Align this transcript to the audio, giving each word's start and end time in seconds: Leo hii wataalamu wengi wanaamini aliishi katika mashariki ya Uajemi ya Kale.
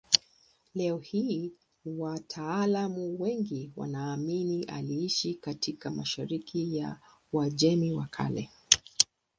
Leo 0.75 0.97
hii 0.97 1.51
wataalamu 1.85 3.21
wengi 3.21 3.71
wanaamini 3.75 4.63
aliishi 4.63 5.35
katika 5.35 5.91
mashariki 5.91 6.77
ya 6.77 6.99
Uajemi 7.33 7.95
ya 7.95 8.07
Kale. 8.11 8.49